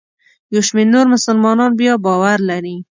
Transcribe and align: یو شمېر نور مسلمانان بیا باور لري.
یو 0.53 0.61
شمېر 0.67 0.87
نور 0.93 1.05
مسلمانان 1.13 1.71
بیا 1.79 1.93
باور 2.05 2.37
لري. 2.49 2.75